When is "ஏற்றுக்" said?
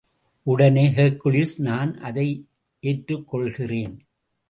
2.79-3.27